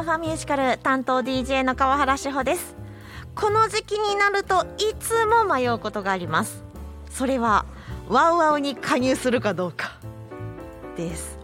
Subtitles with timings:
[0.00, 2.74] ハーファミュージカル担当 DJ の川原志保です。
[3.34, 6.64] この時期になるといつも迷うことがあります。
[7.10, 7.66] それは
[8.08, 9.98] ワウワウに加入するかどうか。
[10.96, 11.38] です。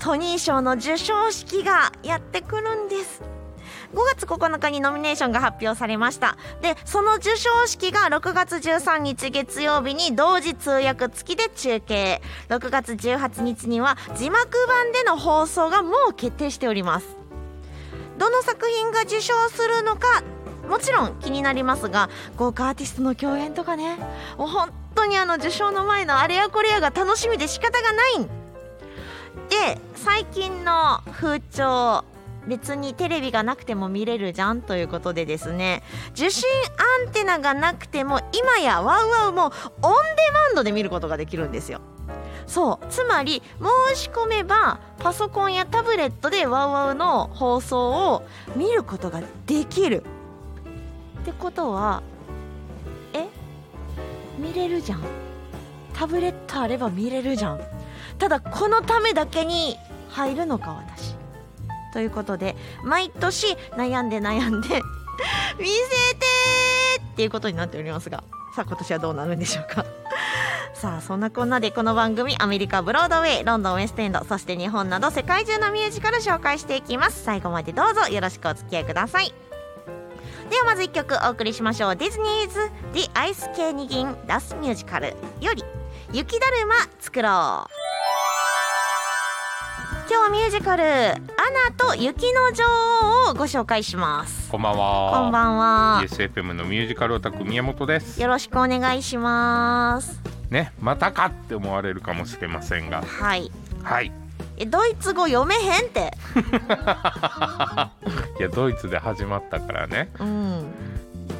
[0.00, 3.22] トニー賞の授賞式がやってくるんです。
[3.94, 6.36] 5月9日にノミネーションが発表されました。
[6.62, 12.20] でその授賞式が6月13日月曜日に同時通訳付きで中継。
[12.48, 17.19] 6月18日には字幕版での放送がもう決定しております。
[18.20, 20.22] どの作品が受賞するのか
[20.68, 23.96] もちろん気になりますが豪華アーティストの共演とかね。
[24.36, 28.18] もう本当にあの受賞の前のあれやこれやが楽しみで仕方がない。
[28.18, 28.24] ん
[29.48, 32.04] で最近の風潮
[32.46, 35.82] 別にテレビがなくても見れるじゃんということでですね。
[36.12, 36.44] 受信
[37.06, 41.80] アンテナがなくても今やワウワウもオンデマンドで見ることができるんですよ。
[42.50, 42.86] そう。
[42.90, 43.42] つまり
[43.92, 50.02] 申し込めばパソコンやタブレットでワウワウの放送を見ることができる。
[51.20, 52.02] ってことは
[53.12, 53.28] え？
[54.36, 55.02] 見れるじゃん。
[55.94, 57.60] タブレットあれば見れるじゃん。
[58.18, 59.76] ただこのためだけに
[60.08, 61.14] 入るのか私。
[61.92, 64.68] ということで毎年悩んで悩んで
[65.58, 66.26] 見せて
[67.12, 68.22] っていうことになっておりますが
[68.54, 69.99] さあ今年はどうなるんでしょうか。
[70.80, 77.22] さあそんなこんなでこの番組アメリカブロードウェイロンドンウェストエンドそして日本など世界中のミュージカル紹介していきます。
[77.22, 79.34] 最後までどうぞよろしくお付き合いください。
[80.48, 81.96] ではまず1曲お送りしましょう。
[81.96, 85.08] ディズニーズ「The Ice 系二銀ダスミュージカル」
[85.42, 85.62] より
[86.14, 87.70] 「雪だるま作ろう」
[90.08, 91.20] 今日はミュージカル「アナ
[91.76, 92.64] と雪の女
[93.28, 94.50] 王」をご紹介します。
[94.50, 95.10] こんばんは。
[95.12, 96.00] こんばんは。
[96.04, 98.18] ESFM のミュージカルオタク宮本です。
[98.18, 103.50] よろしくお願いしますね、またかって思われるかもしれませんが、はい。
[103.82, 104.12] はい。
[104.56, 106.12] えドイツ語読めへんって。
[108.38, 110.64] いやドイツで始まったからね、うん。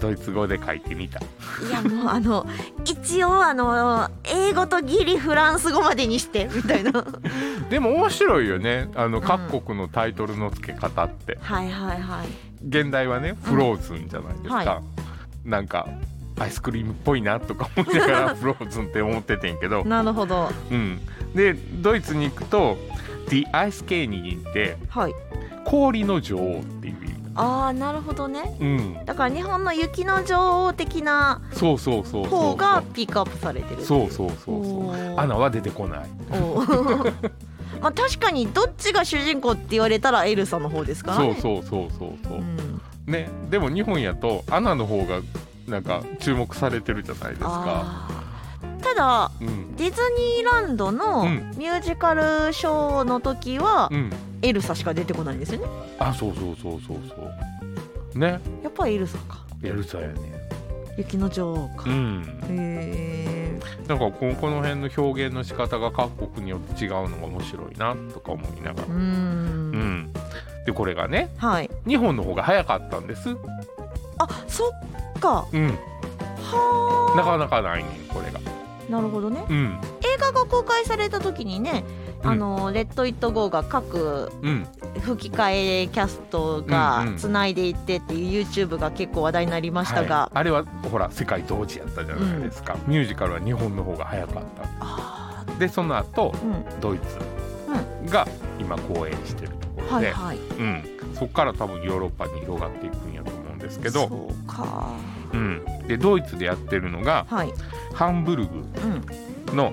[0.00, 1.20] ドイツ語で書いてみた。
[1.20, 1.24] い
[1.70, 2.46] やもうあの
[2.84, 7.04] 一応あの英語とギリフランス語までにしてみたいな。
[7.70, 8.88] でも面白いよね。
[8.94, 12.28] あのん各国のタイトルの付け方って、はいはいはい。
[12.66, 14.56] 現代はねフローズンじゃないですか。
[14.56, 14.82] は
[15.44, 15.88] なんか
[16.38, 20.50] アイスクリームっぽいなとか思いながらフローズンって思っててんけど、 なるほど。
[20.70, 21.00] うん。
[21.34, 22.76] でドイツに行くと
[23.28, 25.14] The Ice Königin ってはい。
[25.64, 27.12] 氷の女王っていう意味。
[27.34, 28.56] ああなるほどね。
[28.60, 29.04] うん。
[29.04, 32.40] だから日本の雪の女王的なそうそうそうそうそう。
[32.50, 33.84] 方がピックアップされてる。
[33.84, 35.18] そうそうそうそう。
[35.18, 36.10] アナは出てこない。
[37.80, 42.38] まあ確かにどっちが主人公って言われたらエルサの方ですからそうねそうそうそうそう。
[42.38, 42.80] うん。
[43.06, 45.20] ねでも日本やとアナの方が
[45.68, 48.08] なんか注目されてるじゃないですか。
[48.82, 49.76] ただうん。
[49.76, 50.00] ディズ
[50.38, 51.52] ニーランドのうん。
[51.56, 54.12] ミュージカルショーの時はうん。
[54.42, 55.66] エルサしか出てこないんですよね。
[55.98, 57.14] あそうそうそうそうそ
[58.14, 58.18] う。
[58.18, 58.40] ね。
[58.62, 59.38] やっぱエルサか。
[59.62, 60.14] エルサやね。
[60.98, 62.40] 雪の女王か、へうん。
[62.50, 68.88] えなんかここの辺の表現の仕方が各国によって違うのが面白いなとか思いながら。
[68.88, 69.70] うーうん。
[70.02, 70.12] ん
[70.66, 71.70] でこれがねはい。
[71.86, 73.30] 日本の方が早かったんです。
[74.18, 74.70] あそっ
[75.22, 75.46] か。
[75.52, 75.78] うん。
[76.38, 78.40] はなかなかないねんこれが。
[78.44, 79.44] あなるほどね。
[79.48, 79.78] うん。
[80.02, 81.84] 映画が公開された時にね、
[82.24, 82.30] うん。
[82.30, 84.66] あのレッド・イット・ゴーが各うん。
[85.00, 87.16] 吹き替えキャストうんがうん。
[87.16, 90.38] つないでいってっていう YouTube が結構話題になりましたが、はい。
[90.38, 94.68] あれはほら世界同時やったじゃないですか、ミュージカルは日本の方が早かった。
[94.80, 96.80] あでその後ーうん。
[96.80, 97.18] ドイツ
[98.10, 98.26] が
[98.58, 100.36] 今公演してるところで、はいはい。
[100.36, 100.84] うん、
[101.14, 103.41] そこから多分ヨーロッパに広がっていくんやと思う。
[103.41, 104.88] んですけど、そうか。
[105.32, 107.52] うん、でドイツでやってるのがはい。
[107.94, 108.64] ハンブルグ
[109.50, 109.56] うん。
[109.56, 109.72] の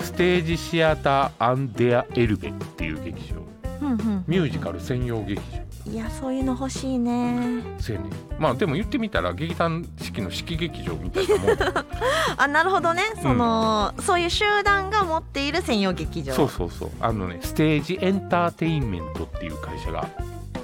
[0.00, 3.40] ステージシアター・アンデア・エルベっていう劇場。
[3.80, 5.60] うんうんミュージカル専用劇場。
[5.90, 7.62] いやそういうの欲しいね。
[7.78, 11.56] せやねまあでも言ってみたら劇団式の式劇場みたいなもん。
[12.36, 13.02] あなるほどね。
[13.22, 16.34] その、そういう集団が持っている専用劇場。
[16.34, 16.90] そうそうそう。
[17.00, 20.06] あのねステージエンターテインメントっていう会社が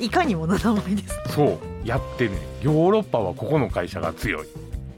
[0.00, 1.20] いかにもの名前です。
[1.28, 1.58] そう。
[1.84, 2.38] やってるね。
[2.62, 4.46] ヨーロッパはここの会社が強い。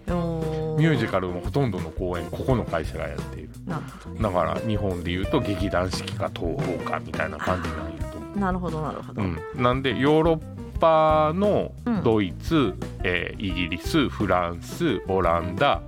[0.08, 3.50] ミュージカルもほとんどの公演ここの会社がやっている。
[3.66, 4.14] なるほど。
[4.14, 8.18] ねだから日本でいうと劇団四季か東宝かみたいな感じなんやと。
[8.18, 12.02] 思なるほどなるほど、う、うん、なんでヨーロッパのうん。
[12.02, 15.82] ドイツ、えーイギリスフランスオランダ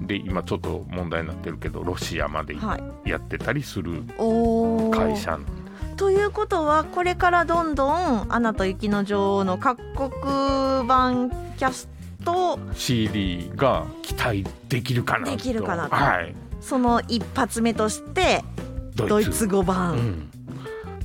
[0.00, 3.10] で今ちょっと問題になってるけどロシアまではい。
[3.10, 4.02] やってたりする
[4.92, 5.50] 会社なんで
[5.96, 11.88] ということはこれからどんどん「アナと雪の女王」の各国版キャス
[12.24, 15.30] ト CD が期待できるかなと。
[15.30, 15.96] できるかなと。
[15.96, 16.34] はい。
[16.60, 18.42] その一発目として
[18.94, 20.30] ドイツ語版、うん、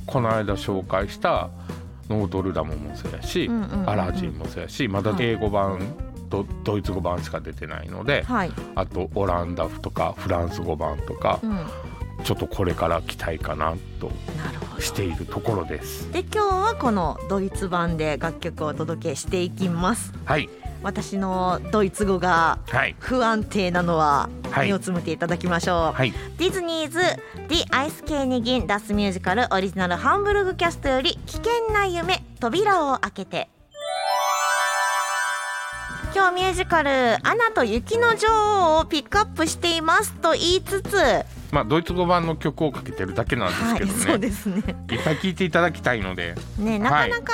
[0.06, 1.50] この間紹介した
[2.08, 3.48] ノートルダムもそうやし、
[3.86, 5.78] アラジンもそうやしまだ英語版
[6.28, 11.70] とドイツ語版しか出てないので、はい、あとオランダとかフランス語版とかうん、な
[12.24, 14.08] ちょっとこれから期待かなと。
[14.08, 16.12] るほどしているところです。
[16.12, 20.12] で今日はこのドイツ版で楽曲をお届けしていきます。
[20.24, 20.48] はい。
[20.82, 22.96] 私のドイツ語がはい。
[22.98, 24.66] 不安定なのははい。
[24.66, 26.12] 目をつむっていただきましょう、はい。
[26.38, 26.98] ディズニーズ
[27.48, 33.48] 「ディ・アイス・ケーニギン・ダス・ミュージカル」オリジナルハンブルグキャストより「危険な夢扉を開けて」
[36.14, 36.90] 今日ミュージカル
[37.26, 38.28] 「アナと雪の女
[38.76, 44.62] 王」をピックアップしていますと言いつつ、はまあドイツ語版の曲をかけてるだけなんですけいどね、そうですね。
[44.90, 46.34] いっぱい聴いていただきたいので。
[46.58, 47.32] ねなかなか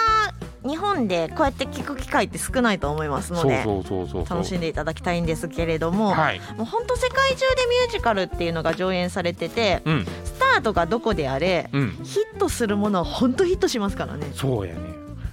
[0.67, 4.39] 日本でこうやって聞く機会って少ないと思いますのでそうそうそうそうそう。
[4.39, 6.41] 楽しんでいただきたいんですけれども、はい。
[6.57, 10.05] もう本当世界中でミュージカルっていうのが上演されててうん。
[10.25, 11.91] スタートがどこであれうん。
[12.03, 14.27] ヒットするものは本当ヒットしますからね。
[14.35, 14.81] そうやね。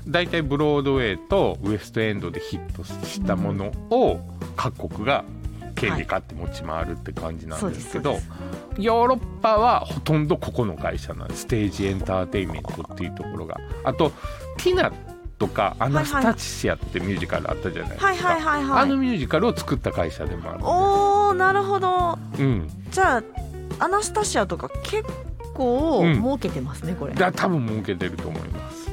[0.08, 4.20] 大体ブロードウェイとウエストエンドでヒットしたものを
[4.56, 5.26] 各国が
[5.76, 8.30] 権利買って持ち回るって感じなんですけど、そうです
[8.78, 11.42] ヨーロッパはほとんどここの会社なんです。
[11.42, 13.60] ステージエンターテインメントっていうところが。
[13.84, 14.12] あと
[14.58, 14.92] ティナ
[15.38, 18.84] とかアナスタチシアってミュージカルあったじゃないですか、はいはいはいはい。
[18.84, 22.18] あのミュージカルを作った会社でもあるおーなるほど。
[22.40, 22.70] うん。
[22.92, 23.24] じゃあ
[23.84, 25.04] アナスタシアとか結
[25.54, 26.16] 構うん。
[26.22, 27.14] 儲けてますねこれ。
[27.14, 28.85] だ多分儲けてると思います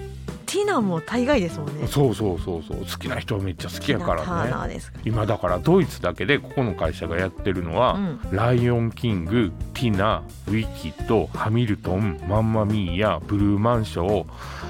[0.52, 1.86] ティナも大概ですもんね。
[1.88, 2.80] そうそうそうそう。
[2.80, 4.52] 好きな人はめっちゃ好きやからね。
[4.52, 8.20] ーですか今だからドイツだけでここの会社がやってるのは、うん。
[8.32, 14.26] ライオンキングティナウィキッドハミルトンマンマミーヤブルーマンショー、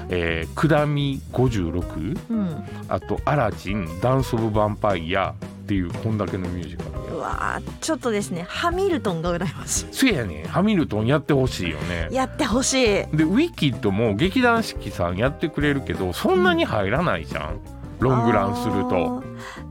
[0.07, 2.63] えー、クダミ56うん。
[2.87, 12.09] あとアラジンダンス・オブ・ヴァンパイアっていうこんだけのミュージカルうやわーちょっとですねハミルトンが羨ましそうやねハミルトンやってほしいよね。
[12.11, 12.13] い。
[12.13, 12.85] やってほしい。
[12.85, 17.59] でウィキッドも劇団四季さんやってくれるけどそんなに入らないじゃん、
[17.99, 19.23] ロングランすると。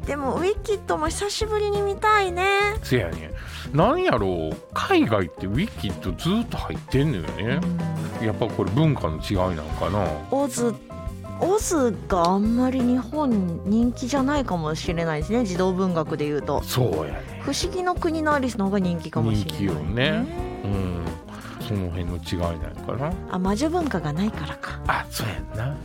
[0.06, 2.75] でもウィキッドも久しぶりに見たいね。
[2.82, 3.31] せやね
[3.72, 4.56] なんやろう。
[4.75, 7.60] 海外ってウィキッドずっと入ってんのよね、
[8.20, 10.06] やっぱこれ文化の違いなのかな。
[10.31, 10.75] オズ
[11.43, 16.62] オズがあんまり日本人気じゃないかもしれないですね児童文学でいうと。
[16.62, 17.41] そうやね。
[17.43, 20.25] 不思議の国のアリスの方が人気かもしれない、人気よね。
[20.65, 21.05] うん。
[21.67, 23.12] その辺の違いなのかな。
[23.31, 24.81] あ魔女文化がないからか。
[24.87, 25.77] あそうやんな。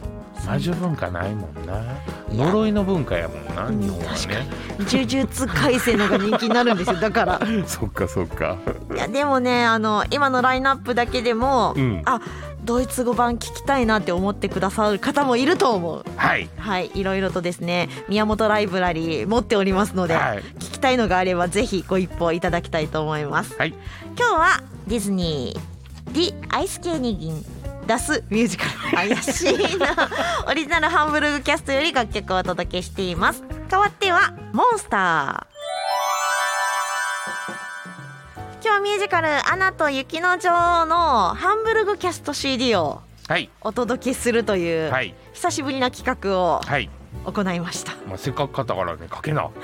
[0.45, 1.83] 魔女文化ないもんな。
[2.31, 4.47] 呪いの文化やもんなうん日本はね。
[4.79, 7.41] 呪術廻戦のが人気になるんですよだから。
[7.65, 8.57] そっかそっか。
[8.93, 12.01] いやでもねあの今のラインナップだけでも、うん。
[12.05, 12.21] あ
[12.67, 16.03] ドイツ語版聞きたいなって思ってくださる方もいると思う。
[16.17, 16.49] はい。
[16.57, 20.39] はいいろいろとですね宮本ライブラリー持っておりますので、はい。
[20.59, 23.55] 聞きたいのがあればぜひご一報いただきたいと思います。
[23.57, 23.73] はい。
[24.17, 27.45] 今日はディズニー「ディ・アイス・ケーニギン」
[27.87, 28.71] 出すミュージカル。
[28.91, 30.09] 怪しいな。
[30.45, 33.43] オリジナルハンブルグキャストより楽曲をお届けしています。
[33.69, 35.56] 代わってはモンスター
[38.59, 40.49] 今日はミュージカル「アナと雪の女
[40.81, 43.49] 王」のハンブルグキャスト CD をはい。
[43.61, 45.13] お届けするという、はい。
[45.33, 46.89] 久しぶりな企画をはい。
[47.25, 47.91] 行いました。
[48.07, 49.49] まあせっかく買ったからねかけな。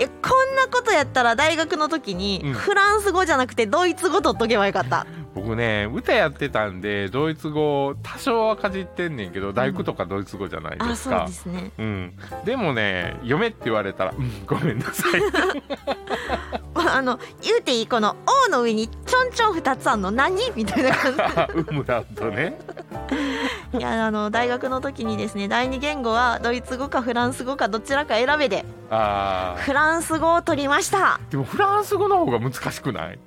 [0.00, 2.52] えこんなことやったら大学の時にうん。
[2.52, 11.70] フランス語じゃなくてドイツ語取っとけばよかった、僕ね歌やってたんでドイツ語多少はかじってんねんけど大工とかドイツ語じゃないであそうすかで、すね。
[11.76, 15.20] うん、でもね読めって言われたら、うん、ごめんなさい。
[16.88, 18.16] あの言うていいこの
[18.48, 22.58] 「O」の上にちょんちょん2つあんの何みたいな感 ウムラウトね。
[23.72, 31.20] じいやあの大学の時にですね第二言語はドイツ語かフランス語かどちらか選べであフランス語を取りました。
[31.28, 33.18] ーでもフランス語の方が難しくない？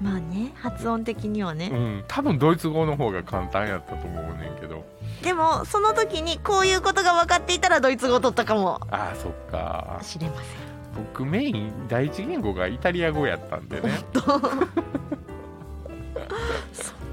[0.00, 2.04] まあね発音的にはね、うん。
[2.08, 4.84] 多分ドイツ語の方が簡単やったと思うねんけど。
[5.22, 8.80] でもその時にこういうことが分かっていたらドイツ語を取ったかも。
[8.90, 9.98] あーそっか。
[10.02, 10.76] しれません。
[10.96, 14.00] 僕メイン第一言語がイタリア語やったんでね。
[14.12, 14.40] と そっ